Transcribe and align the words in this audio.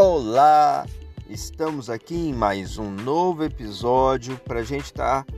Olá! 0.00 0.86
Estamos 1.28 1.90
aqui 1.90 2.14
em 2.14 2.32
mais 2.32 2.78
um 2.78 2.88
novo 2.88 3.42
episódio 3.42 4.38
para 4.38 4.60
a 4.60 4.62
gente 4.62 4.84
estar 4.84 5.24
tá 5.24 5.34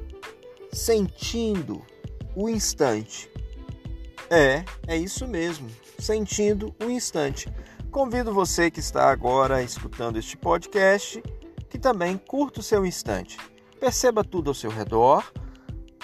sentindo 0.71 1.83
o 2.37 2.47
instante. 2.47 3.31
É, 4.29 4.63
é 4.87 4.99
isso 4.99 5.27
mesmo, 5.27 5.67
sentindo 5.99 6.75
o 6.79 6.91
instante. 6.91 7.51
Convido 7.91 8.35
você 8.35 8.71
que 8.71 8.81
está 8.81 9.11
agora 9.11 9.63
escutando 9.63 10.19
este 10.19 10.37
podcast 10.37 11.23
que 11.71 11.79
também 11.79 12.19
curta 12.19 12.61
o 12.61 12.63
seu 12.63 12.85
instante. 12.85 13.39
Perceba 13.81 14.23
tudo 14.23 14.51
ao 14.51 14.55
seu 14.55 14.71
redor, 14.71 15.25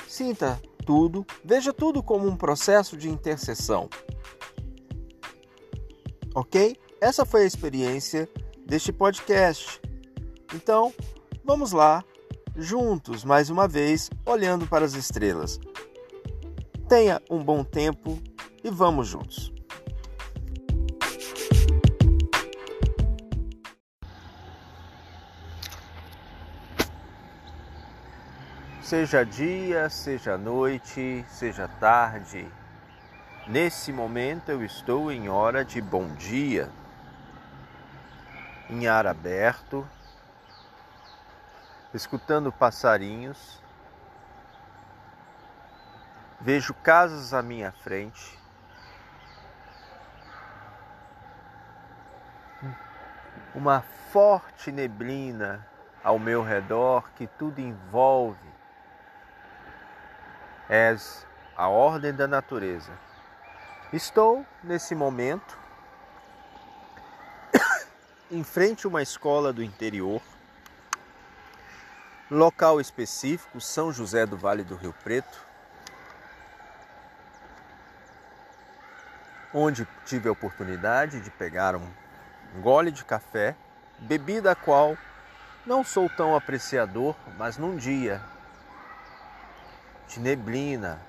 sinta 0.09 0.59
tudo, 0.87 1.27
veja 1.45 1.75
tudo 1.75 2.03
como 2.03 2.27
um 2.27 2.35
processo 2.39 2.97
de 2.97 3.11
interseção. 3.11 3.91
Ok? 6.35 6.75
Essa 6.99 7.27
foi 7.27 7.43
a 7.43 7.47
experiência 7.47 8.27
deste 8.67 8.93
podcast. 8.93 9.81
Então, 10.53 10.93
vamos 11.45 11.71
lá, 11.73 12.05
juntos 12.57 13.25
mais 13.25 13.49
uma 13.49 13.69
vez, 13.69 14.11
olhando 14.27 14.67
para 14.67 14.85
as 14.85 14.95
estrelas. 14.95 15.61
Tenha 16.89 17.23
um 17.31 17.43
bom 17.43 17.63
tempo 17.63 18.21
e 18.63 18.71
vamos 18.71 19.09
juntos. 19.09 19.53
Seja 28.83 29.25
dia, 29.25 29.91
seja 29.91 30.39
noite, 30.39 31.25
seja 31.29 31.67
tarde, 31.67 32.47
nesse 33.49 33.93
momento 33.93 34.51
eu 34.51 34.65
estou 34.65 35.11
em 35.11 35.29
hora 35.29 35.65
de 35.65 35.81
bom 35.81 36.07
dia 36.15 36.71
em 38.69 38.87
ar 38.89 39.07
aberto, 39.07 39.87
escutando 41.95 42.51
passarinhos. 42.53 43.63
Vejo 46.41 46.75
casas 46.75 47.33
à 47.33 47.43
minha 47.43 47.73
frente. 47.73 48.39
Uma 53.55 53.83
forte 54.13 54.71
neblina 54.71 55.67
ao 56.05 56.19
meu 56.19 56.43
redor 56.43 57.11
que 57.17 57.27
tudo 57.27 57.61
envolve. 57.61 58.55
És 60.69 61.27
a 61.57 61.69
ordem 61.69 62.13
da 62.13 62.27
natureza. 62.27 62.93
Estou 63.93 64.45
nesse 64.63 64.95
momento 64.95 65.66
em 68.31 68.43
frente 68.43 68.87
a 68.87 68.89
uma 68.89 69.03
escola 69.03 69.53
do 69.53 69.63
interior, 69.63 70.21
local 72.31 72.81
específico, 72.81 73.61
São 73.61 73.93
José 73.93 74.27
do 74.27 74.37
Vale 74.37 74.65
do 74.65 74.75
Rio 74.75 74.93
Preto, 75.05 75.47
onde 79.55 79.87
tive 80.05 80.29
a 80.29 80.33
oportunidade 80.33 81.21
de 81.21 81.31
pegar 81.31 81.77
um 81.77 81.89
gole 82.61 82.91
de 82.91 83.05
café, 83.05 83.55
bebida 83.99 84.51
a 84.51 84.57
qual 84.57 84.99
não 85.65 85.85
sou 85.85 86.09
tão 86.11 86.35
apreciador, 86.35 87.15
mas 87.39 87.57
num 87.57 87.77
dia 87.77 88.21
de 90.09 90.19
neblina, 90.19 91.01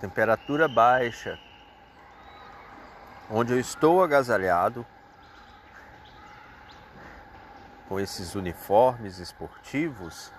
temperatura 0.00 0.66
baixa, 0.66 1.38
onde 3.30 3.52
eu 3.52 3.60
estou 3.60 4.02
agasalhado, 4.02 4.84
com 7.88 7.98
esses 7.98 8.34
uniformes 8.34 9.18
esportivos, 9.18 10.30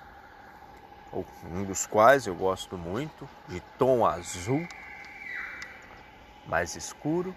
um 1.51 1.63
dos 1.63 1.87
quais 1.87 2.27
eu 2.27 2.35
gosto 2.35 2.77
muito, 2.77 3.27
de 3.47 3.59
tom 3.77 4.05
azul, 4.05 4.67
mais 6.45 6.75
escuro. 6.75 7.35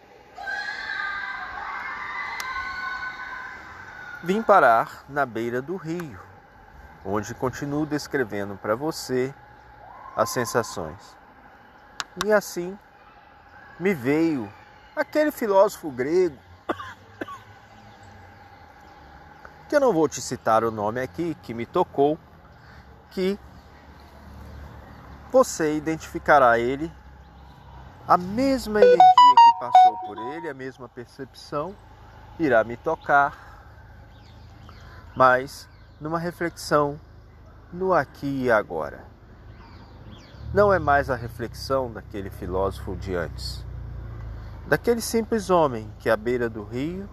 Vim 4.23 4.43
parar 4.43 5.05
na 5.09 5.25
beira 5.25 5.63
do 5.63 5.77
rio, 5.77 6.21
onde 7.05 7.35
continuo 7.35 7.87
descrevendo 7.87 8.55
para 8.57 8.77
você 8.77 9.35
as 10.15 10.29
sensações. 10.29 11.17
E 12.25 12.31
assim 12.31 12.79
me 13.81 13.95
veio 13.95 14.53
aquele 14.95 15.33
filósofo 15.33 15.91
grego 15.91 16.39
que 19.73 19.77
eu 19.77 19.81
não 19.81 19.91
vou 19.91 20.07
te 20.07 20.21
citar 20.21 20.65
o 20.65 20.71
nome 20.71 21.01
aqui, 21.01 21.35
que 21.43 21.55
me 21.55 21.65
tocou, 21.65 22.19
que 23.11 23.39
você 25.31 25.75
identificará 25.75 26.59
ele, 26.59 26.93
a 28.07 28.19
mesma 28.19 28.83
energia 28.83 28.99
que 28.99 29.59
passou 29.59 29.97
por 30.07 30.19
ele, 30.35 30.51
a 30.51 30.53
mesma 30.53 30.91
percepção, 30.91 31.75
irá 32.39 32.63
me 32.63 32.77
tocar, 32.77 33.35
mas 35.17 35.67
numa 35.99 36.19
reflexão 36.19 37.01
no 37.73 37.95
aqui 37.95 38.43
e 38.43 38.51
agora. 38.51 39.03
Não 40.53 40.71
é 40.71 40.79
mais 40.79 41.09
a 41.09 41.17
reflexão 41.17 41.91
daquele 41.91 42.29
filósofo 42.29 42.95
de 42.95 43.15
antes, 43.15 43.65
daquele 44.67 45.01
simples 45.01 45.49
homem 45.49 45.91
que 45.99 46.11
à 46.11 46.17
beira 46.17 46.51
do 46.51 46.63
rio 46.63 47.09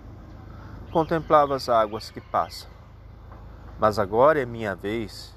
contemplava 0.89 1.55
as 1.55 1.69
águas 1.69 2.09
que 2.11 2.19
passam. 2.19 2.69
Mas 3.79 3.97
agora 3.97 4.41
é 4.41 4.45
minha 4.45 4.75
vez 4.75 5.33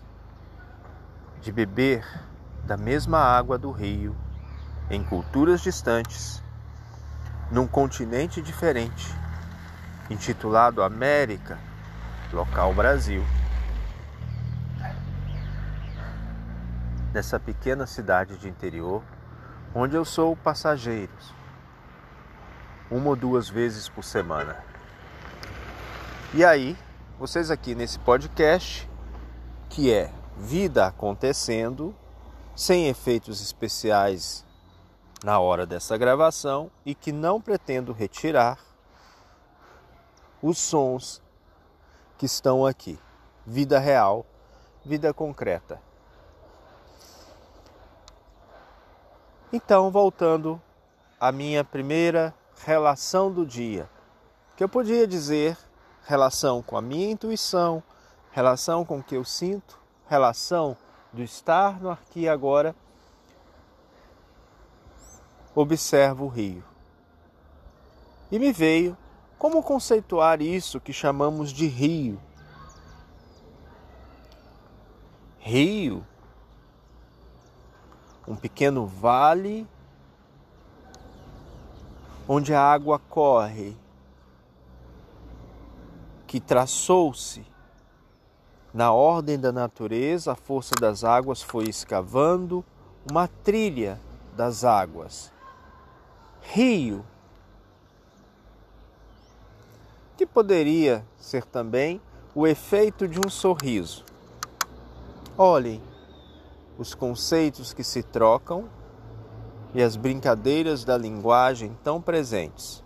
de 1.41 1.53
beber 1.53 2.05
da 2.65 2.77
mesma 2.77 3.19
água 3.19 3.59
do 3.59 3.71
rio, 3.71 4.17
em 4.91 5.03
culturas 5.03 5.61
distantes, 5.61 6.43
num 7.51 7.67
continente 7.67 8.41
diferente, 8.41 9.07
intitulado 10.09 10.83
América, 10.83 11.59
local 12.33 12.73
Brasil. 12.75 13.23
Nessa 17.13 17.39
pequena 17.39 17.87
cidade 17.87 18.39
de 18.39 18.49
interior, 18.49 19.03
onde 19.75 19.97
eu 19.97 20.05
sou 20.05 20.35
passageiro, 20.35 21.13
uma 22.91 23.11
ou 23.11 23.17
duas 23.17 23.49
vezes 23.49 23.89
por 23.89 24.03
semana. 24.03 24.72
E 26.35 26.47
aí, 26.47 26.75
vocês 27.19 27.51
aqui 27.51 27.75
nesse 27.75 27.99
podcast, 27.99 28.89
que 29.69 29.93
é 29.93 30.11
vida 30.35 30.87
acontecendo, 30.87 31.95
sem 32.57 32.89
efeitos 32.89 33.43
especiais 33.43 34.43
na 35.23 35.39
hora 35.39 35.67
dessa 35.67 35.95
gravação 35.99 36.71
e 36.87 36.95
que 36.95 37.13
não 37.13 37.39
pretendo 37.39 37.93
retirar 37.93 38.59
os 40.41 40.57
sons 40.57 41.21
que 42.17 42.25
estão 42.25 42.65
aqui. 42.65 42.99
Vida 43.47 43.79
real, 43.79 44.25
vida 44.87 45.13
concreta. 45.13 45.83
Então, 49.53 49.91
voltando 49.91 50.59
à 51.21 51.31
minha 51.31 51.63
primeira 51.63 52.35
relação 52.65 53.31
do 53.31 53.45
dia, 53.45 53.87
que 54.57 54.65
eu 54.65 54.69
podia 54.69 55.07
dizer 55.07 55.59
relação 56.07 56.63
com 56.63 56.77
a 56.77 56.83
minha 56.83 57.11
intuição, 57.11 57.83
relação 58.31 58.85
com 58.85 58.99
o 58.99 59.03
que 59.03 59.17
eu 59.17 59.25
sinto, 59.25 59.79
relação 60.09 60.77
do 61.13 61.23
estar 61.23 61.81
no 61.81 61.91
aqui 61.91 62.21
e 62.21 62.29
agora. 62.29 62.75
Observo 65.55 66.25
o 66.25 66.29
rio. 66.29 66.65
E 68.31 68.39
me 68.39 68.53
veio 68.53 68.97
como 69.39 69.63
conceituar 69.63 70.41
isso 70.41 70.81
que 70.81 70.93
chamamos 70.93 71.53
de 71.53 71.67
rio. 71.67 72.19
Rio, 75.39 76.07
um 78.27 78.37
pequeno 78.37 78.87
vale 78.87 79.67
onde 82.29 82.55
a 82.55 82.63
água 82.63 82.99
corre 82.99 83.77
que 86.33 86.41
traçou-se 86.41 87.45
na 88.73 88.91
ordem 88.91 89.39
da 89.39 89.53
natureza, 89.53 90.33
a 90.33 90.35
força 90.35 90.75
das 90.81 91.05
águas 91.05 91.43
foi 91.43 91.65
escavando 91.65 92.65
uma 93.11 93.29
trilha 93.29 94.01
das 94.35 94.65
águas. 94.65 95.31
Rio, 96.41 97.05
que 100.17 100.25
poderia 100.25 101.05
ser 101.19 101.45
também 101.45 102.01
o 102.35 102.47
efeito 102.47 103.07
de 103.07 103.21
um 103.21 103.29
sorriso. 103.29 104.03
Olhem 105.37 105.83
os 106.79 106.95
conceitos 106.95 107.75
que 107.75 107.85
se 107.85 108.03
trocam 108.03 108.71
e 109.75 109.83
as 109.83 109.97
brincadeiras 109.97 110.83
da 110.83 110.97
linguagem 110.97 111.77
tão 111.85 112.01
presentes. 112.01 112.83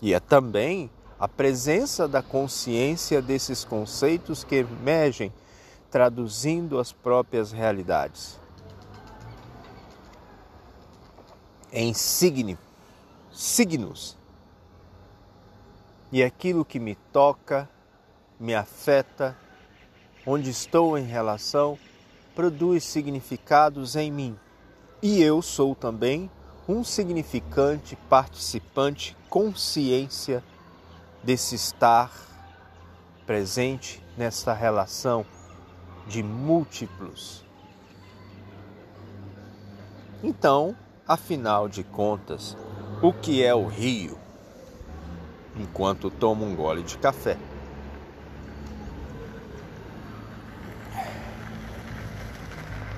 E 0.00 0.12
é 0.12 0.18
também 0.18 0.90
a 1.22 1.28
presença 1.28 2.08
da 2.08 2.20
consciência 2.20 3.22
desses 3.22 3.62
conceitos 3.62 4.42
que 4.42 4.56
emergem, 4.56 5.32
traduzindo 5.88 6.80
as 6.80 6.90
próprias 6.90 7.52
realidades. 7.52 8.40
Em 11.72 11.94
signo, 11.94 12.58
signos. 13.30 14.18
E 16.10 16.24
aquilo 16.24 16.64
que 16.64 16.80
me 16.80 16.96
toca, 17.12 17.70
me 18.40 18.52
afeta, 18.52 19.36
onde 20.26 20.50
estou 20.50 20.98
em 20.98 21.04
relação, 21.04 21.78
produz 22.34 22.82
significados 22.82 23.94
em 23.94 24.10
mim. 24.10 24.36
E 25.00 25.22
eu 25.22 25.40
sou 25.40 25.76
também 25.76 26.28
um 26.68 26.82
significante, 26.82 27.94
participante, 28.08 29.16
consciência 29.30 30.42
desse 31.22 31.54
estar 31.54 32.10
presente 33.26 34.02
nesta 34.16 34.52
relação 34.52 35.24
de 36.06 36.22
múltiplos. 36.22 37.44
Então, 40.22 40.76
afinal 41.06 41.68
de 41.68 41.82
contas, 41.82 42.56
o 43.02 43.12
que 43.12 43.44
é 43.44 43.54
o 43.54 43.66
rio? 43.66 44.18
Enquanto 45.56 46.10
tomo 46.10 46.44
um 46.44 46.54
gole 46.54 46.82
de 46.82 46.96
café. 46.98 47.36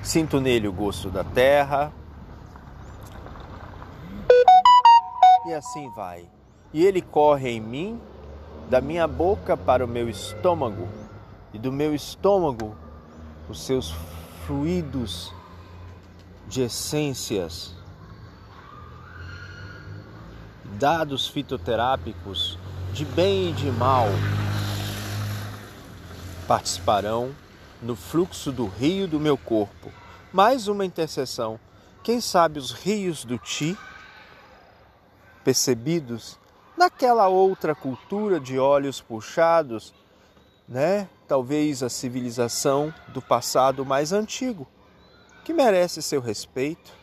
Sinto 0.03 0.39
nele 0.39 0.67
o 0.67 0.73
gosto 0.73 1.09
da 1.09 1.23
terra. 1.23 1.91
E 5.47 5.53
assim 5.53 5.89
vai. 5.95 6.29
E 6.71 6.85
ele 6.85 7.01
corre 7.01 7.49
em 7.49 7.59
mim, 7.59 7.99
da 8.69 8.81
minha 8.81 9.07
boca 9.07 9.55
para 9.55 9.85
o 9.85 9.87
meu 9.87 10.09
estômago, 10.09 10.87
e 11.53 11.59
do 11.59 11.71
meu 11.71 11.93
estômago 11.93 12.75
os 13.49 13.61
seus 13.61 13.93
fluidos 14.45 15.33
de 16.47 16.61
essências, 16.63 17.73
dados 20.77 21.27
fitoterápicos 21.27 22.57
de 22.91 23.05
bem 23.05 23.49
e 23.49 23.53
de 23.53 23.71
mal 23.71 24.07
participarão 26.47 27.35
no 27.81 27.95
fluxo 27.95 28.51
do 28.51 28.67
rio 28.67 29.07
do 29.07 29.19
meu 29.19 29.37
corpo. 29.37 29.91
Mais 30.31 30.67
uma 30.67 30.85
intercessão. 30.85 31.59
Quem 32.03 32.21
sabe 32.21 32.59
os 32.59 32.71
rios 32.71 33.25
do 33.25 33.37
Ti, 33.37 33.77
percebidos 35.43 36.37
naquela 36.77 37.27
outra 37.27 37.73
cultura 37.73 38.39
de 38.39 38.59
olhos 38.59 39.01
puxados, 39.01 39.93
né? 40.67 41.07
Talvez 41.27 41.81
a 41.81 41.89
civilização 41.89 42.93
do 43.09 43.21
passado 43.21 43.85
mais 43.85 44.11
antigo, 44.11 44.67
que 45.43 45.53
merece 45.53 46.01
seu 46.01 46.21
respeito, 46.21 46.93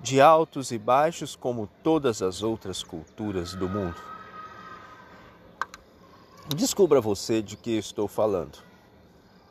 de 0.00 0.20
altos 0.20 0.70
e 0.72 0.78
baixos 0.78 1.36
como 1.36 1.68
todas 1.82 2.22
as 2.22 2.42
outras 2.42 2.82
culturas 2.82 3.54
do 3.54 3.68
mundo. 3.68 4.00
Descubra 6.56 7.00
você 7.00 7.42
de 7.42 7.56
que 7.56 7.72
estou 7.72 8.08
falando. 8.08 8.58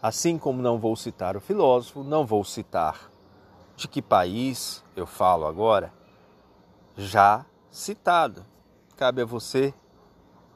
Assim 0.01 0.38
como 0.38 0.62
não 0.62 0.80
vou 0.80 0.95
citar 0.95 1.38
o 1.38 1.42
filósofo, 1.42 2.03
não 2.03 2.25
vou 2.25 2.44
citar 2.44 3.09
de 3.75 3.88
que 3.88 4.01
país 4.01 4.83
eu 4.95 5.06
falo 5.06 5.45
agora, 5.45 5.94
já 6.97 7.45
citado. 7.71 8.45
Cabe 8.98 9.21
a 9.21 9.25
você 9.25 9.74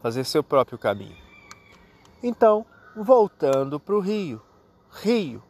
fazer 0.01 0.23
seu 0.23 0.43
próprio 0.43 0.77
caminho. 0.77 1.17
Então, 2.21 2.65
voltando 2.95 3.79
para 3.79 3.95
o 3.95 3.99
rio. 3.99 4.41
Rio. 4.91 5.41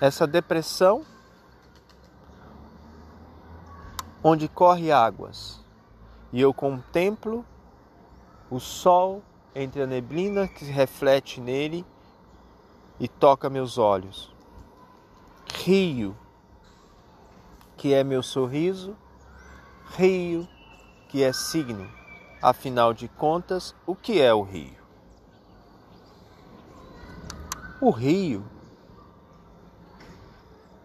Essa 0.00 0.26
depressão 0.26 1.04
onde 4.22 4.48
corre 4.48 4.90
águas. 4.90 5.64
E 6.32 6.40
eu 6.40 6.52
contemplo 6.52 7.44
o 8.50 8.58
sol 8.58 9.22
entre 9.54 9.82
a 9.82 9.86
neblina 9.86 10.48
que 10.48 10.64
reflete 10.64 11.40
nele 11.40 11.84
e 12.98 13.08
toca 13.08 13.48
meus 13.48 13.78
olhos. 13.78 14.34
Rio, 15.54 16.16
que 17.76 17.94
é 17.94 18.02
meu 18.02 18.22
sorriso, 18.22 18.96
rio, 19.94 20.48
que 21.08 21.22
é 21.22 21.32
signo. 21.32 21.90
Afinal 22.42 22.92
de 22.92 23.08
contas, 23.08 23.74
o 23.86 23.94
que 23.94 24.20
é 24.20 24.32
o 24.32 24.42
rio? 24.42 24.76
O 27.80 27.90
rio 27.90 28.44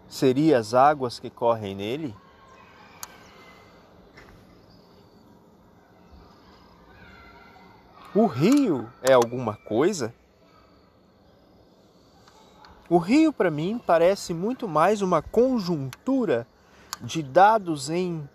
seria 0.08 0.58
as 0.58 0.74
águas 0.74 1.20
que 1.20 1.30
correm 1.30 1.76
nele? 1.76 2.16
O 8.14 8.26
rio 8.26 8.90
é 9.02 9.14
alguma 9.14 9.56
coisa? 9.56 10.14
O 12.90 12.98
rio, 12.98 13.32
para 13.32 13.50
mim, 13.50 13.82
parece 13.88 14.34
muito 14.34 14.68
mais 14.68 15.02
uma 15.02 15.22
conjuntura 15.22 16.46
de 17.00 17.24
dados 17.24 17.90
em 17.90 18.30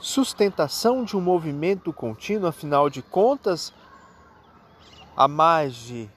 sustentação 0.00 1.04
de 1.04 1.16
um 1.16 1.20
movimento 1.20 1.92
contínuo, 1.92 2.48
afinal 2.48 2.88
de 2.88 3.02
contas, 3.02 3.72
há 5.16 5.28
mais 5.28 5.74
de 5.74 6.08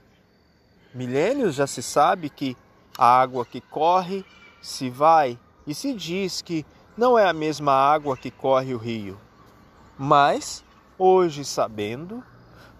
milênios 0.93 1.55
já 1.55 1.67
se 1.67 1.81
sabe 1.83 2.29
que 2.29 2.55
a 2.97 3.05
água 3.21 3.45
que 3.45 3.59
corre 3.59 4.25
se 4.61 4.89
vai 4.89 5.37
e 5.65 5.73
se 5.73 5.93
diz 5.93 6.41
que 6.41 6.65
não 6.95 7.17
é 7.17 7.27
a 7.27 7.33
mesma 7.33 7.73
água 7.73 8.15
que 8.15 8.29
corre 8.29 8.73
o 8.73 8.77
rio. 8.77 9.19
Mas, 9.97 10.63
hoje 10.97 11.43
sabendo, 11.43 12.23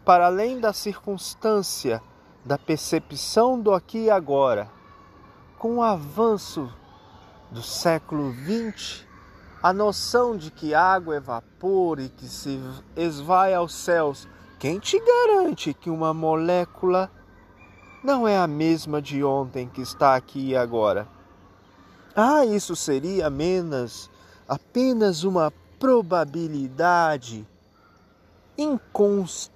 para 0.05 0.27
além 0.27 0.59
da 0.59 0.71
circunstância 0.71 2.01
da 2.45 2.57
percepção 2.57 3.59
do 3.59 3.73
aqui 3.73 4.05
e 4.05 4.09
agora, 4.09 4.69
com 5.57 5.77
o 5.77 5.81
avanço 5.81 6.71
do 7.50 7.61
século 7.61 8.33
XX, 8.33 9.05
a 9.63 9.71
noção 9.71 10.36
de 10.36 10.51
que 10.51 10.75
água 10.75 11.15
é 11.15 11.22
vapor 11.22 11.98
e 12.01 12.10
que 12.10 12.27
se 12.27 12.60
esvai 12.98 13.53
aos 13.53 13.74
céus, 13.74 14.27
quem 14.60 14.77
te 14.77 15.00
garante 15.00 15.74
que 15.74 15.89
uma 15.89 16.13
molécula 16.13 17.10
não 18.03 18.27
é 18.27 18.38
a 18.38 18.46
mesma 18.46 19.01
de 19.01 19.24
ontem 19.24 19.70
que 19.70 19.82
está 19.82 20.15
aqui 20.15 20.50
e 20.50 20.55
agora? 20.58 21.08
Ah, 22.13 22.46
isso 22.46 22.75
seria 22.75 23.27
apenas, 23.27 24.10
apenas 24.46 25.24
uma 25.24 25.50
probabilidade 25.79 27.48
inconstante 28.58 29.51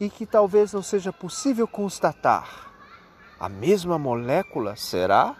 e 0.00 0.08
que 0.08 0.24
talvez 0.24 0.72
não 0.72 0.82
seja 0.82 1.12
possível 1.12 1.68
constatar. 1.68 2.72
A 3.38 3.50
mesma 3.50 3.98
molécula 3.98 4.74
será? 4.74 5.36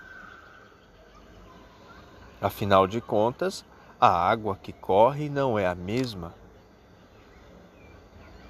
Afinal 2.42 2.88
de 2.88 3.00
contas, 3.00 3.64
a 4.00 4.08
água 4.08 4.58
que 4.60 4.72
corre 4.72 5.28
não 5.28 5.56
é 5.56 5.64
a 5.64 5.76
mesma. 5.76 6.34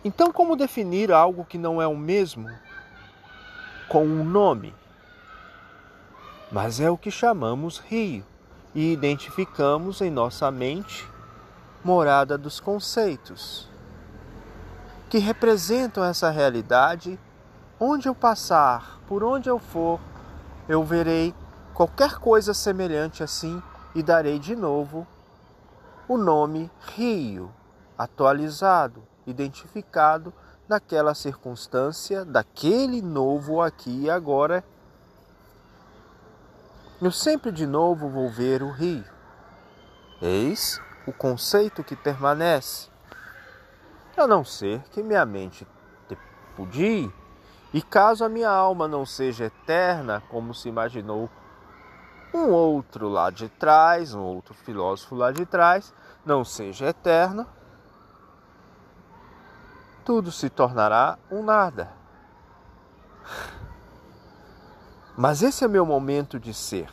Então, 0.03 0.33
como 0.33 0.57
definir 0.57 1.13
algo 1.13 1.45
que 1.45 1.59
não 1.59 1.81
é 1.81 1.87
o 1.87 1.95
mesmo? 1.95 2.49
Com 3.91 4.07
um 4.07 4.25
nome. 4.25 4.75
Mas 6.51 6.81
é 6.81 6.89
o 6.89 6.97
que 6.97 7.11
chamamos 7.11 7.79
rio 7.79 8.25
e 8.75 8.95
identificamos 8.95 10.01
em 10.01 10.11
nossa 10.11 10.51
mente 10.51 11.07
morada 11.85 12.39
dos 12.39 12.59
conceitos 12.61 13.69
que 15.11 15.19
representam 15.19 16.03
essa 16.03 16.31
realidade. 16.31 17.21
Onde 17.79 18.09
eu 18.09 18.15
passar, 18.15 19.01
por 19.07 19.23
onde 19.23 19.51
eu 19.51 19.59
for, 19.59 20.01
eu 20.67 20.83
verei 20.83 21.35
qualquer 21.75 22.15
coisa 22.15 22.55
semelhante 22.55 23.23
assim 23.23 23.63
e 23.95 24.03
darei 24.03 24.39
de 24.39 24.57
novo 24.57 25.07
o 26.09 26.17
nome 26.17 26.71
Rio, 26.95 27.51
atualizado, 27.97 29.03
identificado 29.27 30.33
naquela 30.69 31.15
circunstância, 31.15 32.25
daquele 32.25 33.03
novo 33.03 33.61
aqui 33.61 34.03
e 34.03 34.11
agora. 34.11 34.65
Eu 37.01 37.11
sempre 37.11 37.51
de 37.51 37.67
novo 37.67 38.09
vou 38.09 38.31
ver 38.31 38.63
o 38.63 38.71
rio. 38.71 39.05
Eis 40.21 40.81
o 41.07 41.13
conceito 41.13 41.83
que 41.83 41.97
permanece 41.97 42.93
a 44.17 44.27
não 44.27 44.45
ser 44.45 44.83
que 44.91 45.03
minha 45.03 45.25
mente 45.27 45.67
pudie, 46.55 47.13
e 47.73 47.81
caso 47.81 48.25
a 48.25 48.29
minha 48.29 48.51
alma 48.51 48.87
não 48.87 49.07
seja 49.07 49.47
eterna, 49.47 50.23
como 50.29 50.55
se 50.55 50.69
imaginou 50.69 51.31
um 52.35 52.51
outro 52.51 53.09
lá 53.09 53.31
de 53.31 53.49
trás, 53.49 54.15
um 54.15 54.23
outro 54.23 54.55
filósofo 54.55 55.15
lá 55.15 55.31
de 55.31 55.45
trás, 55.45 55.93
não 56.25 56.45
seja 56.45 56.87
eterno, 56.87 57.47
tudo 60.05 60.33
se 60.33 60.49
tornará 60.49 61.19
um 61.31 61.43
nada. 61.43 61.93
Mas 65.17 65.43
esse 65.43 65.65
é 65.65 65.69
meu 65.69 65.85
momento 65.85 66.41
de 66.41 66.55
ser. 66.55 66.89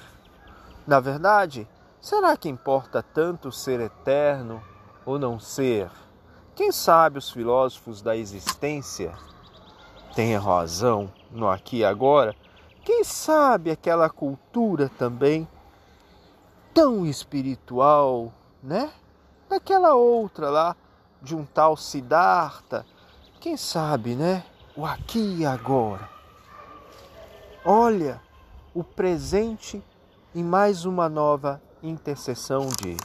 Na 0.86 1.00
verdade, 1.00 1.67
será 2.01 2.36
que 2.36 2.50
importa 2.50 3.01
tanto 3.01 3.51
ser 3.51 3.79
eterno 3.79 4.62
ou 5.05 5.17
não 5.17 5.39
ser? 5.39 5.89
Quem 6.55 6.72
sabe 6.72 7.17
os 7.17 7.31
filósofos 7.31 8.01
da 8.01 8.17
existência 8.17 9.13
têm 10.13 10.36
razão 10.38 11.12
no 11.31 11.50
aqui 11.50 11.77
e 11.77 11.86
agora? 11.86 12.36
Quem 12.83 13.03
sabe 13.03 13.71
aquela 13.71 14.09
cultura 14.09 14.89
também 14.98 15.48
tão 16.74 17.05
espiritual, 17.05 18.33
né? 18.63 18.91
Daquela 19.50 19.95
outra 19.95 20.50
lá, 20.50 20.75
de 21.21 21.36
um 21.36 21.45
tal 21.45 21.75
Siddhartha. 21.75 22.86
Quem 23.39 23.57
sabe, 23.57 24.15
né? 24.15 24.45
O 24.75 24.86
aqui 24.86 25.38
e 25.39 25.45
agora. 25.45 26.09
Olha 27.65 28.21
o 28.74 28.83
presente 28.83 29.83
em 30.33 30.43
mais 30.43 30.86
uma 30.86 31.09
nova 31.09 31.62
intercessão 31.83 32.67
de 32.81 32.95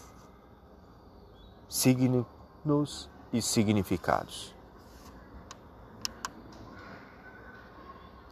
signos 1.69 3.11
e 3.33 3.43
significados. 3.43 4.55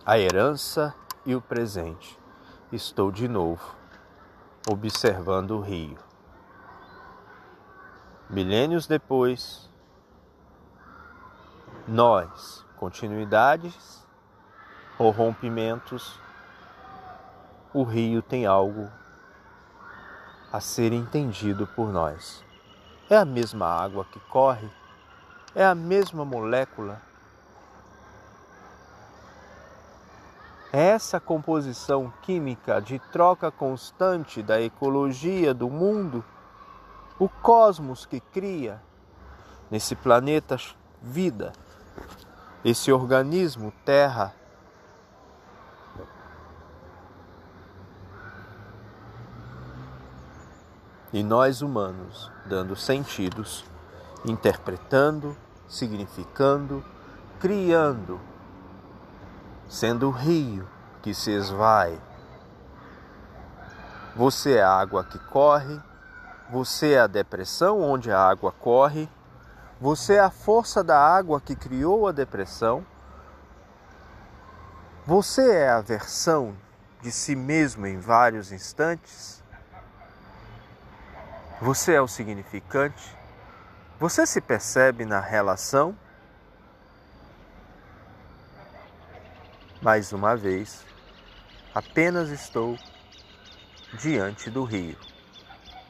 A 0.04 0.18
herança 0.18 0.94
e 1.24 1.34
o 1.34 1.40
presente. 1.40 2.18
Estou 2.70 3.10
de 3.10 3.28
novo 3.28 3.74
observando 4.68 5.52
o 5.52 5.60
rio. 5.60 5.98
Milênios 8.30 8.86
depois, 8.86 9.68
nós, 11.86 12.64
continuidades 12.76 14.06
ou 14.98 15.10
rompimentos, 15.10 16.18
o 17.74 17.82
rio 17.82 18.22
tem 18.22 18.46
algo 18.46 18.88
a 20.52 20.60
ser 20.60 20.92
entendido 20.92 21.66
por 21.66 21.92
nós. 21.92 22.44
É 23.10 23.16
a 23.16 23.24
mesma 23.24 23.66
água 23.66 24.04
que 24.04 24.20
corre 24.20 24.70
é 25.54 25.64
a 25.64 25.74
mesma 25.74 26.24
molécula. 26.24 27.00
Essa 30.72 31.20
composição 31.20 32.10
química 32.22 32.80
de 32.80 32.98
troca 32.98 33.50
constante 33.50 34.42
da 34.42 34.58
ecologia 34.58 35.52
do 35.52 35.68
mundo, 35.68 36.24
o 37.18 37.28
cosmos 37.28 38.06
que 38.06 38.20
cria 38.20 38.80
nesse 39.70 39.94
planeta 39.94 40.56
vida, 41.02 41.52
esse 42.64 42.90
organismo 42.90 43.70
Terra. 43.84 44.34
E 51.12 51.22
nós 51.22 51.60
humanos 51.60 52.30
dando 52.46 52.74
sentidos 52.74 53.62
interpretando, 54.24 55.36
significando, 55.68 56.82
criando, 57.38 58.18
sendo 59.72 60.08
o 60.08 60.10
rio 60.10 60.68
que 61.00 61.14
se 61.14 61.30
esvai. 61.30 61.98
Você 64.14 64.56
é 64.56 64.62
a 64.62 64.70
água 64.70 65.02
que 65.02 65.18
corre, 65.18 65.80
você 66.50 66.92
é 66.92 67.00
a 67.00 67.06
depressão 67.06 67.80
onde 67.80 68.12
a 68.12 68.20
água 68.20 68.52
corre, 68.52 69.08
você 69.80 70.16
é 70.16 70.20
a 70.20 70.30
força 70.30 70.84
da 70.84 70.98
água 70.98 71.40
que 71.40 71.56
criou 71.56 72.06
a 72.06 72.12
depressão, 72.12 72.84
você 75.06 75.54
é 75.54 75.70
a 75.70 75.80
versão 75.80 76.54
de 77.00 77.10
si 77.10 77.34
mesmo 77.34 77.86
em 77.86 77.98
vários 77.98 78.52
instantes, 78.52 79.42
você 81.62 81.94
é 81.94 82.00
o 82.02 82.06
significante, 82.06 83.16
você 83.98 84.26
se 84.26 84.40
percebe 84.42 85.06
na 85.06 85.18
relação? 85.18 85.96
Mais 89.82 90.12
uma 90.12 90.36
vez, 90.36 90.86
apenas 91.74 92.28
estou 92.28 92.78
diante 93.94 94.48
do 94.48 94.62
rio, 94.62 94.96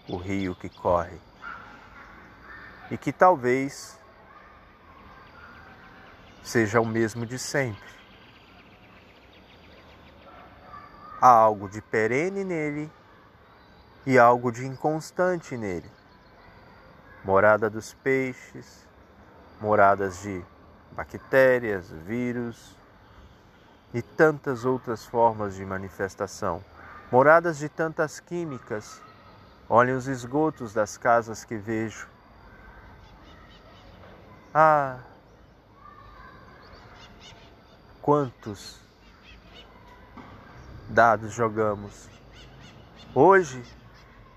o 0.08 0.16
rio 0.16 0.54
que 0.54 0.70
corre 0.70 1.20
e 2.90 2.96
que 2.96 3.12
talvez 3.12 3.98
seja 6.42 6.80
o 6.80 6.86
mesmo 6.86 7.26
de 7.26 7.38
sempre. 7.38 7.92
Há 11.20 11.28
algo 11.28 11.68
de 11.68 11.82
perene 11.82 12.44
nele 12.44 12.90
e 14.06 14.18
algo 14.18 14.50
de 14.50 14.64
inconstante 14.66 15.54
nele 15.54 15.90
morada 17.22 17.68
dos 17.68 17.92
peixes, 17.92 18.88
moradas 19.60 20.22
de 20.22 20.42
bactérias, 20.92 21.90
vírus 22.06 22.80
e 23.94 24.00
tantas 24.00 24.64
outras 24.64 25.04
formas 25.04 25.54
de 25.54 25.64
manifestação, 25.64 26.64
moradas 27.10 27.58
de 27.58 27.68
tantas 27.68 28.20
químicas. 28.20 29.00
Olhem 29.68 29.94
os 29.94 30.06
esgotos 30.06 30.72
das 30.72 30.96
casas 30.96 31.44
que 31.44 31.56
vejo. 31.56 32.08
Ah, 34.54 34.98
quantos 38.02 38.80
dados 40.88 41.32
jogamos. 41.32 42.08
Hoje 43.14 43.62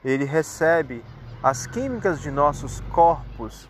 ele 0.03 0.23
recebe 0.23 1.03
as 1.41 1.67
químicas 1.67 2.21
de 2.21 2.31
nossos 2.31 2.79
corpos, 2.91 3.69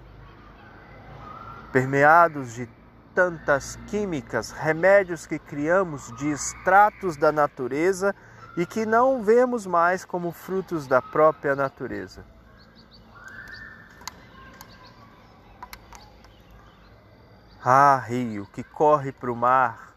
permeados 1.72 2.54
de 2.54 2.70
tantas 3.16 3.80
químicas, 3.88 4.52
remédios 4.52 5.26
que 5.26 5.40
criamos 5.40 6.16
de 6.18 6.30
extratos 6.30 7.18
da 7.18 7.32
natureza 7.32 8.14
e 8.58 8.66
que 8.66 8.86
não 8.86 9.24
vemos 9.24 9.66
mais 9.66 10.04
como 10.06 10.32
frutos 10.32 10.86
da 10.86 11.02
própria 11.02 11.56
natureza. 11.56 12.24
Ah, 17.64 17.98
rio 18.06 18.46
que 18.54 18.64
corre 18.64 19.12
para 19.12 19.32
o 19.32 19.36
mar, 19.36 19.96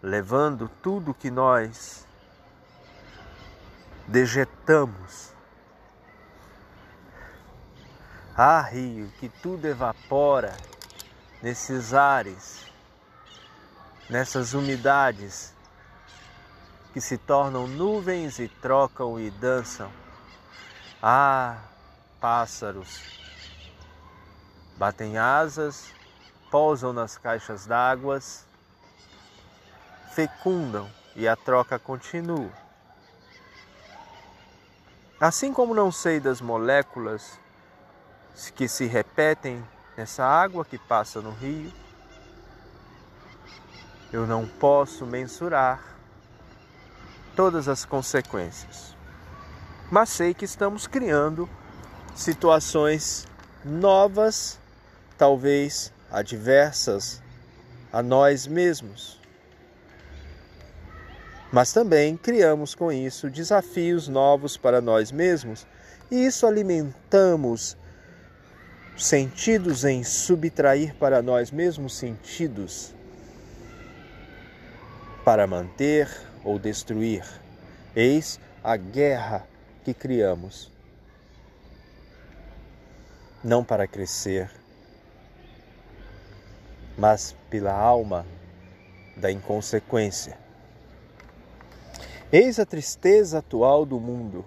levando 0.00 0.68
tudo 0.80 1.12
que 1.12 1.30
nós 1.30 2.06
dejetamos 4.06 5.32
Ah, 8.34 8.62
rio, 8.62 9.12
que 9.20 9.28
tudo 9.28 9.66
evapora 9.66 10.56
nesses 11.42 11.92
ares, 11.92 12.70
nessas 14.08 14.54
umidades 14.54 15.52
que 16.92 17.00
se 17.00 17.18
tornam 17.18 17.66
nuvens 17.66 18.38
e 18.38 18.46
trocam 18.46 19.18
e 19.18 19.28
dançam. 19.30 19.90
Ah, 21.02 21.58
pássaros, 22.20 23.00
batem 24.76 25.18
asas, 25.18 25.92
pousam 26.48 26.92
nas 26.92 27.18
caixas 27.18 27.66
d'água, 27.66 28.20
fecundam 30.14 30.88
e 31.16 31.26
a 31.26 31.34
troca 31.34 31.76
continua. 31.76 32.52
Assim 35.18 35.52
como 35.52 35.74
não 35.74 35.90
sei 35.90 36.20
das 36.20 36.40
moléculas 36.40 37.38
que 38.54 38.68
se 38.68 38.86
repetem 38.86 39.64
nessa 39.96 40.24
água 40.24 40.64
que 40.64 40.78
passa 40.78 41.20
no 41.20 41.30
rio. 41.30 41.72
Eu 44.12 44.26
não 44.26 44.46
posso 44.46 45.06
mensurar 45.06 45.82
todas 47.34 47.66
as 47.68 47.84
consequências, 47.84 48.94
mas 49.90 50.10
sei 50.10 50.34
que 50.34 50.44
estamos 50.44 50.86
criando 50.86 51.48
situações 52.14 53.26
novas, 53.64 54.60
talvez 55.16 55.92
adversas 56.10 57.22
a 57.90 58.02
nós 58.02 58.46
mesmos. 58.46 59.18
Mas 61.50 61.72
também 61.72 62.16
criamos 62.16 62.74
com 62.74 62.90
isso 62.90 63.30
desafios 63.30 64.08
novos 64.08 64.56
para 64.56 64.80
nós 64.80 65.10
mesmos, 65.12 65.66
e 66.10 66.26
isso 66.26 66.46
alimentamos 66.46 67.76
sentidos 69.04 69.84
em 69.84 70.04
subtrair 70.04 70.94
para 70.94 71.20
nós 71.20 71.50
mesmos 71.50 71.94
sentidos 71.94 72.94
para 75.24 75.46
manter 75.46 76.08
ou 76.44 76.58
destruir. 76.58 77.24
Eis 77.94 78.38
a 78.62 78.76
guerra 78.76 79.46
que 79.84 79.92
criamos. 79.92 80.70
Não 83.42 83.64
para 83.64 83.88
crescer, 83.88 84.48
mas 86.96 87.34
pela 87.50 87.72
alma 87.72 88.24
da 89.16 89.32
inconsequência. 89.32 90.38
Eis 92.32 92.60
a 92.60 92.64
tristeza 92.64 93.38
atual 93.38 93.84
do 93.84 93.98
mundo, 93.98 94.44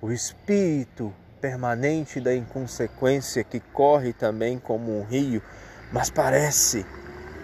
o 0.00 0.10
espírito 0.10 1.14
permanente 1.44 2.22
da 2.22 2.34
inconsequência 2.34 3.44
que 3.44 3.60
corre 3.60 4.14
também 4.14 4.58
como 4.58 4.98
um 4.98 5.04
rio, 5.04 5.42
mas 5.92 6.08
parece 6.08 6.86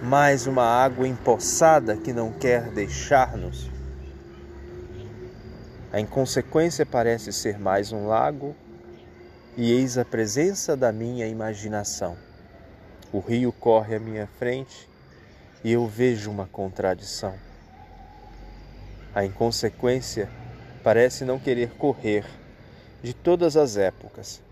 mais 0.02 0.46
uma 0.46 0.64
água 0.64 1.06
empoçada 1.06 1.98
que 1.98 2.10
não 2.10 2.32
quer 2.32 2.70
deixar-nos. 2.70 3.70
A 5.92 6.00
inconsequência 6.00 6.86
parece 6.86 7.30
ser 7.30 7.58
mais 7.58 7.92
um 7.92 8.06
lago, 8.06 8.56
e 9.54 9.70
eis 9.70 9.98
a 9.98 10.04
presença 10.06 10.74
da 10.74 10.90
minha 10.90 11.26
imaginação. 11.26 12.16
O 13.12 13.18
rio 13.18 13.52
corre 13.52 13.96
à 13.96 14.00
minha 14.00 14.26
frente 14.38 14.88
e 15.62 15.72
eu 15.72 15.86
vejo 15.86 16.30
uma 16.30 16.46
contradição. 16.46 17.34
A 19.14 19.26
inconsequência 19.26 20.26
parece 20.82 21.22
não 21.22 21.38
querer 21.38 21.72
correr 21.72 22.39
de 23.02 23.14
todas 23.14 23.56
as 23.56 23.76
épocas. 23.76 24.42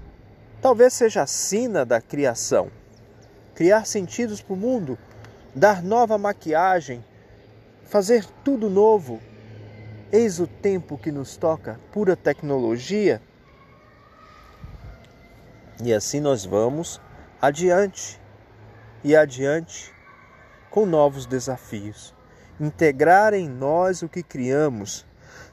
Talvez 0.60 0.92
seja 0.92 1.22
a 1.22 1.26
sina 1.26 1.84
da 1.84 2.00
criação. 2.00 2.70
Criar 3.54 3.86
sentidos 3.86 4.40
para 4.40 4.54
o 4.54 4.56
mundo, 4.56 4.98
dar 5.54 5.82
nova 5.82 6.16
maquiagem, 6.16 7.04
fazer 7.84 8.24
tudo 8.44 8.68
novo. 8.70 9.20
Eis 10.10 10.40
o 10.40 10.46
tempo 10.46 10.96
que 10.96 11.12
nos 11.12 11.36
toca, 11.36 11.78
pura 11.92 12.16
tecnologia. 12.16 13.20
E 15.82 15.92
assim 15.92 16.20
nós 16.20 16.44
vamos 16.44 17.00
adiante 17.40 18.20
e 19.04 19.14
adiante 19.14 19.92
com 20.70 20.86
novos 20.86 21.26
desafios. 21.26 22.14
Integrar 22.60 23.32
em 23.32 23.48
nós 23.48 24.02
o 24.02 24.08
que 24.08 24.22
criamos. 24.22 25.06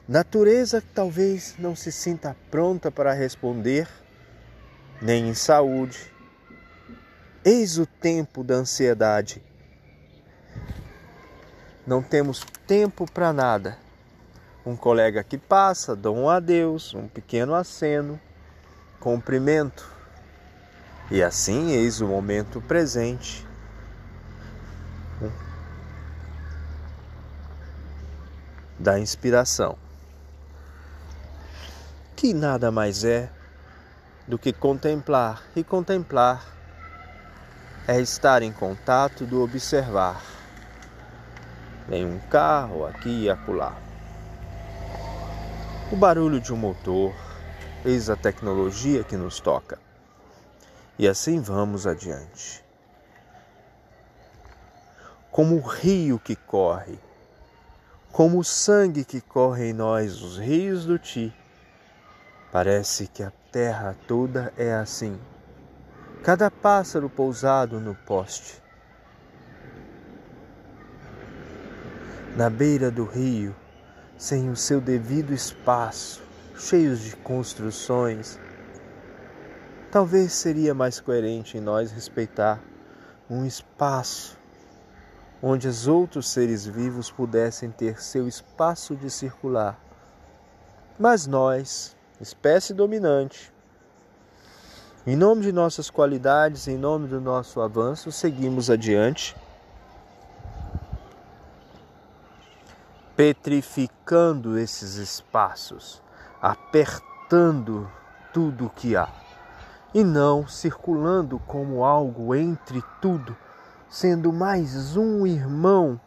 Natureza 0.08 0.80
que 0.80 0.86
talvez 0.94 1.56
não 1.58 1.74
se 1.74 1.90
sinta 1.90 2.36
pronta 2.48 2.92
para 2.92 3.12
responder, 3.12 3.88
nem 5.02 5.28
em 5.28 5.34
saúde. 5.34 5.98
Eis 7.44 7.76
o 7.76 7.86
tempo 7.86 8.44
da 8.44 8.54
ansiedade. 8.54 9.42
Não 11.84 12.02
temos 12.02 12.44
tempo 12.68 13.10
para 13.10 13.32
nada. 13.32 13.78
Um 14.64 14.76
colega 14.76 15.24
que 15.24 15.36
passa, 15.36 15.96
dá 15.96 16.10
um 16.10 16.28
adeus, 16.28 16.94
um 16.94 17.08
pequeno 17.08 17.54
aceno, 17.54 18.20
cumprimento. 19.00 19.88
E 21.10 21.20
assim 21.20 21.72
eis 21.72 22.00
o 22.00 22.06
momento 22.06 22.60
presente 22.60 23.46
da 28.78 28.98
inspiração, 28.98 29.76
que 32.16 32.32
nada 32.32 32.72
mais 32.72 33.04
é 33.04 33.28
do 34.26 34.38
que 34.38 34.50
contemplar, 34.50 35.42
e 35.54 35.62
contemplar 35.62 36.42
é 37.86 38.00
estar 38.00 38.42
em 38.42 38.50
contato 38.50 39.26
do 39.26 39.42
observar. 39.42 40.22
Em 41.90 42.06
um 42.06 42.18
carro 42.18 42.86
aqui 42.86 43.24
e 43.24 43.30
acolá. 43.30 43.76
O 45.92 45.96
barulho 45.96 46.40
de 46.40 46.54
um 46.54 46.56
motor, 46.56 47.14
eis 47.84 48.08
a 48.08 48.16
tecnologia 48.16 49.04
que 49.04 49.16
nos 49.16 49.38
toca. 49.38 49.78
E 50.98 51.06
assim 51.06 51.38
vamos 51.40 51.86
adiante. 51.86 52.64
Como 55.30 55.56
o 55.56 55.60
rio 55.60 56.18
que 56.18 56.34
corre, 56.34 56.98
como 58.10 58.38
o 58.38 58.44
sangue 58.44 59.04
que 59.04 59.20
corre 59.20 59.68
em 59.68 59.72
nós, 59.74 60.22
os 60.22 60.38
rios 60.38 60.86
do 60.86 60.98
Ti. 60.98 61.32
Parece 62.56 63.06
que 63.06 63.22
a 63.22 63.30
terra 63.52 63.94
toda 64.08 64.50
é 64.56 64.72
assim. 64.72 65.20
Cada 66.22 66.50
pássaro 66.50 67.06
pousado 67.06 67.78
no 67.78 67.94
poste. 67.94 68.62
Na 72.34 72.48
beira 72.48 72.90
do 72.90 73.04
rio, 73.04 73.54
sem 74.16 74.48
o 74.48 74.56
seu 74.56 74.80
devido 74.80 75.34
espaço, 75.34 76.22
cheios 76.56 77.00
de 77.00 77.14
construções. 77.16 78.38
Talvez 79.92 80.32
seria 80.32 80.72
mais 80.72 80.98
coerente 80.98 81.58
em 81.58 81.60
nós 81.60 81.92
respeitar 81.92 82.58
um 83.28 83.44
espaço 83.44 84.38
onde 85.42 85.68
os 85.68 85.86
outros 85.86 86.30
seres 86.30 86.64
vivos 86.64 87.10
pudessem 87.10 87.70
ter 87.70 88.00
seu 88.00 88.26
espaço 88.26 88.96
de 88.96 89.10
circular. 89.10 89.78
Mas 90.98 91.26
nós, 91.26 91.94
espécie 92.20 92.72
dominante, 92.72 93.52
em 95.06 95.16
nome 95.16 95.42
de 95.42 95.52
nossas 95.52 95.90
qualidades, 95.90 96.66
em 96.66 96.76
nome 96.76 97.08
do 97.08 97.20
nosso 97.20 97.60
avanço, 97.60 98.10
seguimos 98.10 98.70
adiante, 98.70 99.36
petrificando 103.14 104.58
esses 104.58 104.96
espaços, 104.96 106.02
apertando 106.42 107.90
tudo 108.32 108.66
o 108.66 108.70
que 108.70 108.96
há, 108.96 109.08
e 109.94 110.04
não 110.04 110.46
circulando 110.46 111.38
como 111.46 111.84
algo 111.84 112.34
entre 112.34 112.82
tudo 113.00 113.36
sendo 113.88 114.32
mais 114.32 114.96
um 114.96 115.26
irmão 115.26 116.00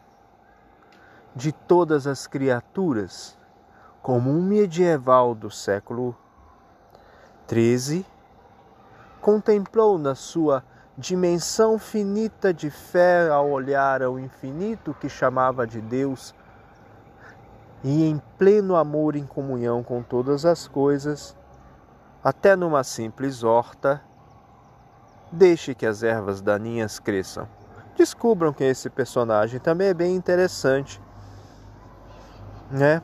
de 1.34 1.50
todas 1.50 2.06
as 2.06 2.26
criaturas, 2.26 3.36
como 4.10 4.28
um 4.28 4.42
medieval 4.42 5.36
do 5.36 5.48
século 5.48 6.16
XIII 7.48 8.04
contemplou 9.20 9.98
na 9.98 10.16
sua 10.16 10.64
dimensão 10.98 11.78
finita 11.78 12.52
de 12.52 12.70
fé 12.70 13.28
ao 13.30 13.48
olhar 13.48 14.02
ao 14.02 14.18
infinito 14.18 14.92
que 14.94 15.08
chamava 15.08 15.64
de 15.64 15.80
Deus 15.80 16.34
e 17.84 18.02
em 18.02 18.20
pleno 18.36 18.74
amor 18.74 19.14
em 19.14 19.24
comunhão 19.24 19.80
com 19.80 20.02
todas 20.02 20.44
as 20.44 20.66
coisas, 20.66 21.36
até 22.24 22.56
numa 22.56 22.82
simples 22.82 23.44
horta, 23.44 24.02
deixe 25.30 25.72
que 25.72 25.86
as 25.86 26.02
ervas 26.02 26.40
daninhas 26.40 26.98
cresçam 26.98 27.46
descubram 27.96 28.52
que 28.52 28.64
esse 28.64 28.90
personagem 28.90 29.60
também 29.60 29.86
é 29.86 29.94
bem 29.94 30.16
interessante. 30.16 31.00
Né? 32.72 33.00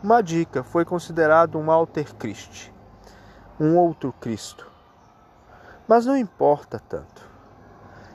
Uma 0.00 0.22
dica, 0.22 0.62
foi 0.62 0.84
considerado 0.84 1.58
um 1.58 1.72
alter 1.72 2.14
Christ, 2.14 2.72
um 3.58 3.76
outro 3.76 4.12
Cristo. 4.12 4.70
Mas 5.88 6.06
não 6.06 6.16
importa 6.16 6.78
tanto. 6.78 7.28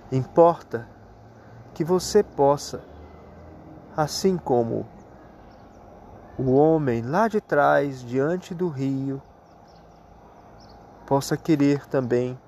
Importa 0.09 0.87
que 1.73 1.83
você 1.83 2.23
possa, 2.23 2.81
assim 3.97 4.37
como 4.37 4.87
o 6.37 6.53
homem 6.53 7.01
lá 7.01 7.27
de 7.27 7.41
trás, 7.41 8.01
diante 8.01 8.55
do 8.55 8.69
rio, 8.69 9.21
possa 11.05 11.35
querer 11.35 11.85
também 11.87 12.39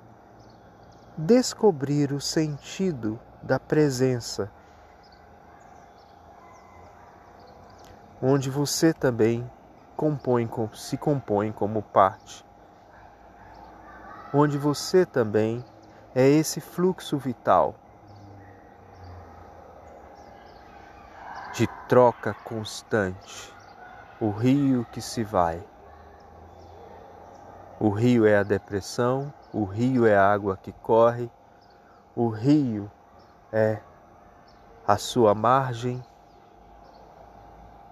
descobrir 1.17 2.13
o 2.13 2.21
sentido 2.21 3.19
da 3.43 3.59
presença, 3.59 4.49
onde 8.27 8.49
você 8.49 8.91
também 8.91 9.47
compõe, 9.95 10.49
se 10.73 10.97
compõe 10.97 11.51
como 11.51 11.83
parte, 11.83 12.43
onde 14.33 14.57
você 14.57 15.05
também 15.05 15.63
é 16.15 16.27
esse 16.27 16.59
fluxo 16.59 17.19
vital 17.19 17.75
de 21.53 21.67
troca 21.87 22.33
constante, 22.43 23.53
o 24.19 24.31
rio 24.31 24.87
que 24.91 25.01
se 25.01 25.23
vai. 25.23 25.63
O 27.79 27.89
rio 27.89 28.25
é 28.25 28.37
a 28.37 28.43
depressão, 28.43 29.31
o 29.53 29.65
rio 29.65 30.07
é 30.07 30.17
a 30.17 30.33
água 30.33 30.57
que 30.57 30.71
corre, 30.71 31.29
o 32.15 32.29
rio 32.29 32.89
é 33.53 33.79
a 34.87 34.97
sua 34.97 35.35
margem, 35.35 36.03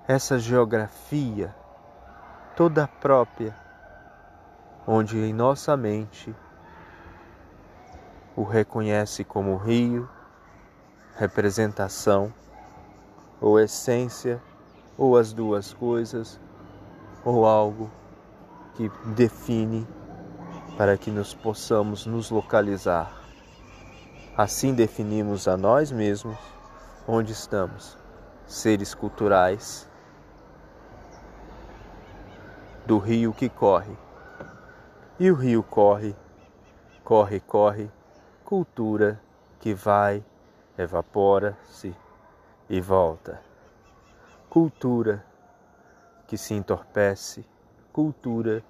essa 0.08 0.38
geografia 0.38 1.56
toda 2.58 2.86
própria, 2.88 3.56
onde 4.86 5.18
em 5.18 5.32
nossa 5.32 5.78
mente 5.78 6.36
o 8.36 8.44
reconhece 8.44 9.24
como 9.24 9.56
rio, 9.56 10.10
representação 11.16 12.34
ou 13.40 13.60
essência, 13.60 14.42
ou 14.98 15.18
as 15.18 15.32
duas 15.32 15.74
coisas, 15.74 16.40
ou 17.24 17.46
algo 17.46 17.90
que 18.76 18.90
define 19.16 19.88
para 20.78 20.98
que 20.98 21.12
nos 21.12 21.34
possamos 21.34 22.06
nos 22.06 22.30
localizar. 22.30 23.12
Assim 24.36 24.74
definimos 24.74 25.48
a 25.48 25.56
nós 25.56 25.92
mesmos 25.92 26.38
onde 27.08 27.32
estamos, 27.32 27.98
seres 28.46 28.94
culturais 28.94 29.90
do 32.86 32.98
rio 32.98 33.34
que 33.34 33.50
corre. 33.50 33.98
E 35.20 35.32
o 35.32 35.36
rio 35.36 35.64
corre, 35.64 36.16
corre, 37.04 37.40
corre, 37.40 37.92
cultura 38.44 39.22
que 39.60 39.74
vai, 39.74 40.24
evapora-se 40.78 41.96
e 42.70 42.82
volta. 42.82 43.42
Cultura 44.50 45.26
que 46.28 46.38
se 46.38 46.54
entorpece, 46.54 47.46
cultura 47.92 48.64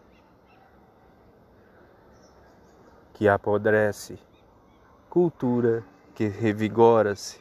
que 3.13 3.28
apodrece, 3.28 4.19
cultura 5.10 5.84
que 6.13 6.28
revigora-se, 6.28 7.39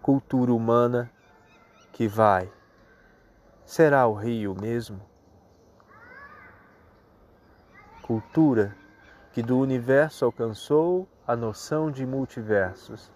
cultura 0.00 0.52
humana 0.52 1.10
que 1.92 2.08
vai. 2.08 2.50
Será 3.64 4.06
o 4.06 4.14
rio 4.14 4.54
mesmo? 4.54 5.00
Cultura 8.02 8.76
que 9.32 9.42
do 9.42 9.58
universo 9.58 10.24
alcançou 10.24 11.08
a 11.26 11.34
noção 11.34 11.90
de 11.90 12.04
multiversos, 12.04 13.10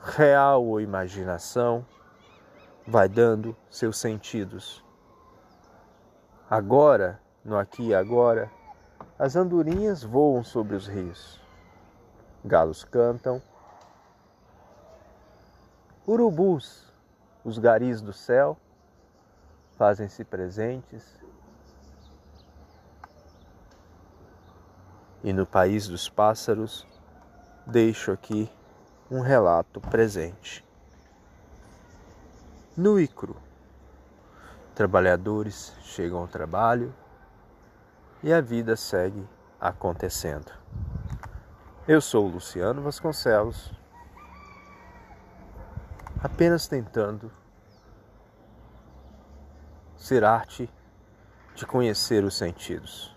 real 0.00 0.64
ou 0.64 0.80
imaginação, 0.80 1.86
vai 2.86 3.08
dando 3.08 3.56
seus 3.70 3.98
sentidos. 3.98 4.84
Agora, 6.50 7.20
no 7.44 7.56
aqui 7.56 7.88
e 7.88 7.94
agora, 7.94 8.50
as 9.18 9.36
andorinhas 9.36 10.02
voam 10.02 10.42
sobre 10.42 10.74
os 10.74 10.86
rios, 10.86 11.40
galos 12.44 12.82
cantam, 12.82 13.40
urubus, 16.06 16.92
os 17.44 17.58
garis 17.58 18.00
do 18.00 18.12
céu, 18.12 18.56
fazem-se 19.76 20.24
presentes. 20.24 21.04
E 25.22 25.32
no 25.32 25.46
país 25.46 25.88
dos 25.88 26.08
pássaros, 26.08 26.86
deixo 27.66 28.12
aqui 28.12 28.50
um 29.10 29.20
relato 29.20 29.80
presente. 29.80 30.64
No 32.76 33.00
Icro, 33.00 33.36
trabalhadores 34.74 35.72
chegam 35.82 36.18
ao 36.18 36.28
trabalho 36.28 36.94
e 38.22 38.32
a 38.32 38.40
vida 38.40 38.76
segue 38.76 39.26
acontecendo. 39.60 40.52
Eu 41.88 42.00
sou 42.00 42.26
Luciano 42.28 42.82
Vasconcelos, 42.82 43.72
apenas 46.22 46.68
tentando 46.68 47.32
ser 50.06 50.22
arte 50.22 50.70
de 51.56 51.66
conhecer 51.66 52.22
os 52.22 52.36
sentidos. 52.36 53.12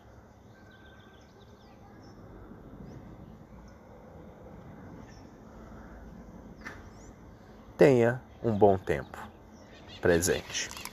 Tenha 7.78 8.20
um 8.44 8.58
bom 8.58 8.76
tempo 8.76 9.20
presente. 10.02 10.89